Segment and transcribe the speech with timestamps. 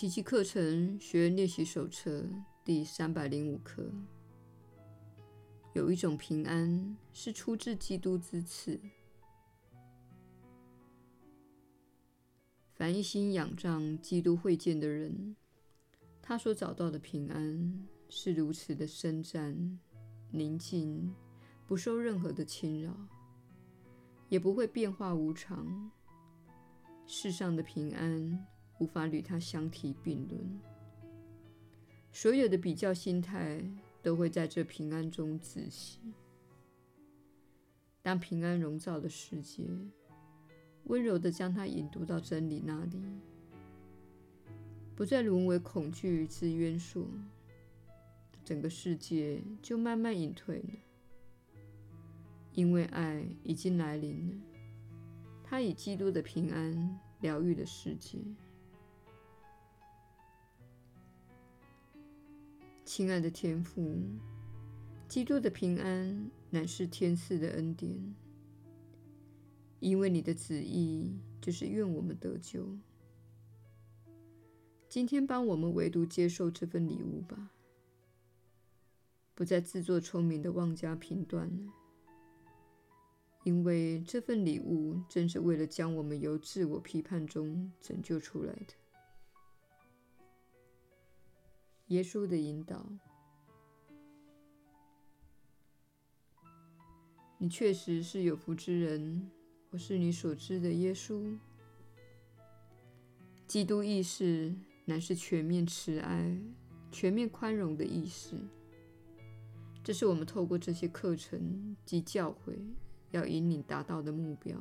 [0.00, 2.24] 奇迹课程学练习手册
[2.64, 3.92] 第三百零五课。
[5.74, 8.80] 有一种平安是出自基督之赐。
[12.72, 15.36] 凡一心仰仗基督会见的人，
[16.22, 19.78] 他所找到的平安是如此的深湛、
[20.30, 21.14] 宁静，
[21.66, 22.96] 不受任何的侵扰，
[24.30, 25.90] 也不会变化无常。
[27.06, 28.46] 世上的平安
[28.80, 30.60] 无法与它相提并论，
[32.10, 33.62] 所有的比较心态
[34.02, 36.00] 都会在这平安中窒息。
[38.02, 39.68] 当平安笼罩的世界
[40.84, 42.98] 温柔地将它引渡到真理那里，
[44.96, 47.06] 不再沦为恐惧之渊索，
[48.42, 50.70] 整个世界就慢慢隐退了，
[52.54, 54.34] 因为爱已经来临了。
[55.44, 58.18] 他以基督的平安疗愈了世界。
[62.92, 64.02] 亲爱的天父，
[65.06, 68.16] 基督的平安乃是天赐的恩典，
[69.78, 72.66] 因为你的旨意就是愿我们得救。
[74.88, 77.52] 今天帮我们唯独接受这份礼物吧，
[79.36, 81.72] 不再自作聪明的妄加评断了。
[83.44, 88.79] 因为这份礼物正是为了将我们由自我批判中拯救出来的。
[91.90, 92.86] 耶稣的引导，
[97.36, 99.28] 你确实是有福之人。
[99.70, 101.36] 我是你所知的耶稣。
[103.48, 106.40] 基督意识乃是全面慈爱、
[106.92, 108.36] 全面宽容的意识。
[109.82, 112.56] 这是我们透过这些课程及教诲。
[113.10, 114.56] 要引领达到的目标。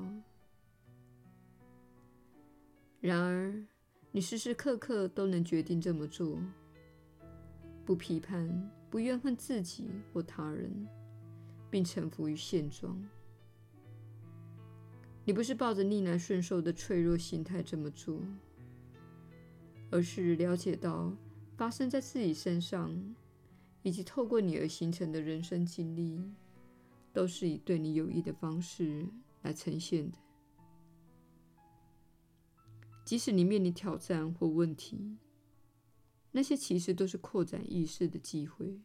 [2.99, 3.63] 然而，
[4.11, 6.41] 你时时刻刻都能决定这么做，
[7.89, 10.87] 不批判、不怨恨自己或他人，
[11.71, 12.95] 并臣服于现状。
[15.25, 18.21] 你不是抱着逆来顺受的脆弱心态这么做，
[19.89, 21.11] 而是了解到
[21.57, 22.95] 发生在自己身上，
[23.81, 26.21] 以及透过你而形成的人生经历。
[27.11, 29.03] 都是以对你有益的方式
[29.41, 30.17] 来呈现的。
[33.03, 35.17] 即使你面临挑战或问题，
[36.31, 38.79] 那些其实都是扩展意识的机会。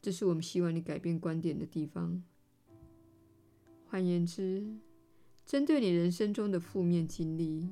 [0.00, 2.22] 这是我们希望你改变观点的地方。
[3.86, 4.66] 换言之，
[5.44, 7.68] 针对你人生中的负面经历，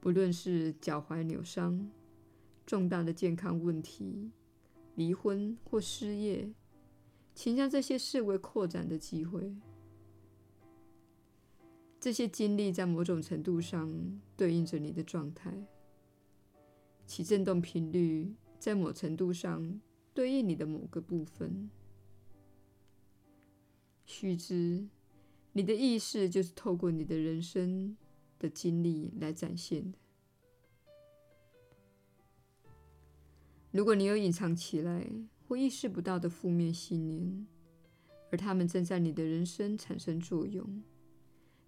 [0.00, 1.90] 不论是脚踝扭伤、
[2.66, 4.30] 重大的健康问题、
[4.94, 6.52] 离婚或失业。
[7.34, 9.56] 请将这些视为扩展的机会。
[12.00, 15.52] 这些经历在某种程度上对应着你的状态，
[17.08, 19.80] 其振动频率在某程度上
[20.12, 21.70] 对应你的某个部分。
[24.04, 24.86] 须知，
[25.54, 27.96] 你的意识就是透过你的人生
[28.38, 29.98] 的经历来展现的。
[33.70, 35.10] 如果你有隐藏起来，
[35.48, 37.46] 或意识不到的负面信念，
[38.30, 40.82] 而他们正在你的人生产生作用，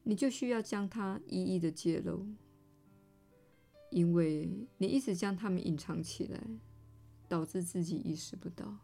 [0.02, 2.26] 你就需要将它一一的揭露，
[3.90, 6.40] 因为你一直将它们隐藏起来，
[7.28, 8.78] 导致自己意识不到。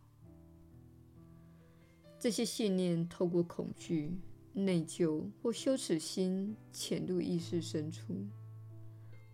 [2.19, 4.19] 这些信念透过恐惧、
[4.53, 8.15] 内疚或羞耻心潜入意识深处，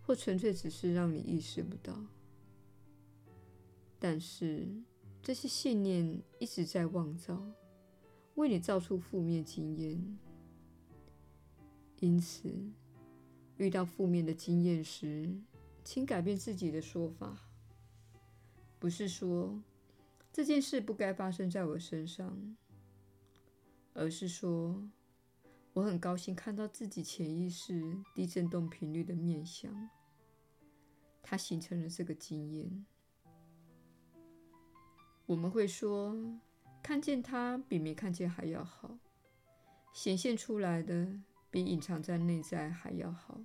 [0.01, 2.05] 或纯粹只是让你意识不到，
[3.99, 4.67] 但是。
[5.25, 7.41] 这些信念一直在妄造，
[8.35, 10.17] 为你造出负面经验。
[12.01, 12.53] 因此，
[13.55, 15.33] 遇到负面的经验时，
[15.83, 17.37] 请改变自己的说法，
[18.79, 19.61] 不是说
[20.31, 22.55] 这件事不该发生在我身上，
[23.93, 24.89] 而是说
[25.73, 29.89] 我很高兴看到自己潜意识低振动频率的面相，
[31.21, 32.85] 它形成了这个经验。
[35.25, 36.15] 我们会说，
[36.81, 38.97] 看见它比没看见还要好，
[39.93, 41.07] 显现出来的
[41.49, 43.41] 比隐藏在内在还要好。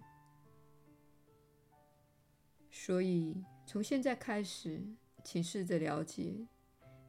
[2.71, 3.37] 所以，
[3.67, 4.83] 从现在开始，
[5.25, 6.35] 请试着了解，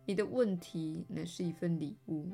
[0.06, 2.32] 你的问题乃是一份礼物，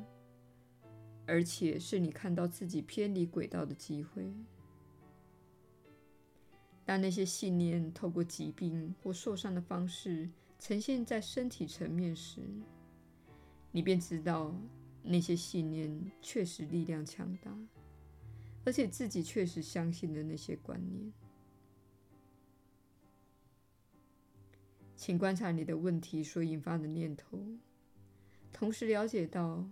[1.25, 4.31] 而且是你看到自己偏离轨道的机会。
[6.85, 10.29] 当那些信念透过疾病或受伤的方式，
[10.59, 12.41] 呈现在身体层面时，
[13.71, 14.55] 你便知道
[15.01, 17.51] 那些信念确实力量强大，
[18.63, 21.11] 而且自己确实相信的那些观念。
[25.05, 27.39] 请观察你的问题所引发的念头，
[28.51, 29.69] 同时了解到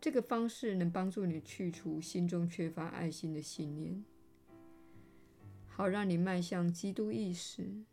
[0.00, 4.02] 这个方式能帮助你去除心中缺乏爱心的信念，
[5.66, 7.84] 好让你迈向基督意识。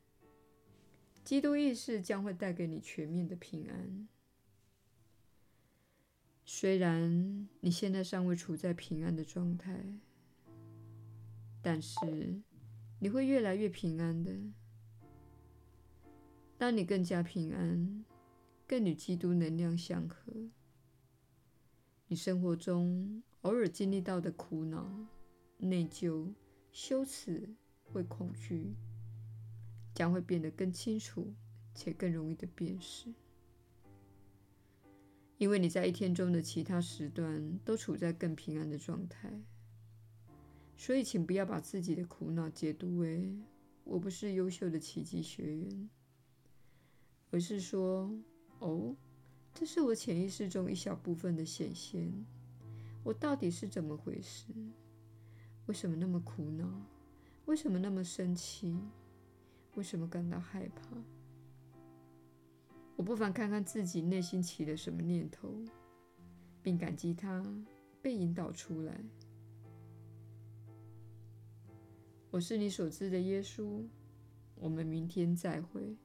[1.25, 4.07] 基督意识将会带给你全面的平安。
[6.45, 9.83] 虽然你现在尚未处在平安的状态，
[11.61, 12.39] 但是
[12.99, 14.31] 你会越来越平安的。
[16.59, 18.03] 当你更加平安，
[18.67, 20.33] 更与基督能量相合，
[22.05, 25.07] 你生活中偶尔经历到的苦恼、
[25.57, 26.33] 内疚、
[26.73, 27.49] 羞耻
[27.85, 28.73] 或恐惧，
[29.95, 31.33] 将会变得更清楚
[31.73, 33.13] 且更容易的辨识，
[35.37, 39.31] 因为你在一天中的其他时段都处在更平安的状态。
[40.75, 43.33] 所以，请不要把自己的苦恼解读为
[43.85, 45.89] “我不是优秀的奇迹学员”。
[47.31, 48.11] 而是说，
[48.59, 48.95] 哦，
[49.53, 52.11] 这是我潜意识中一小部分的显现。
[53.03, 54.53] 我到底是怎么回事？
[55.67, 56.67] 为什么那么苦恼？
[57.45, 58.77] 为什么那么生气？
[59.75, 60.97] 为什么感到害怕？
[62.95, 65.53] 我不妨看看自己内心起了什么念头，
[66.61, 67.45] 并感激它
[68.01, 68.99] 被引导出来。
[72.31, 73.83] 我是你所知的耶稣。
[74.55, 75.95] 我们明天再会。